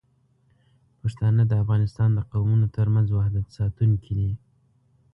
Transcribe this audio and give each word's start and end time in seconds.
پښتانه 1.01 1.41
د 1.47 1.53
افغانستان 1.63 2.09
د 2.13 2.19
قومونو 2.31 2.65
ترمنځ 2.77 3.07
وحدت 3.11 3.45
ساتونکي 3.57 4.11
دي. 4.19 4.31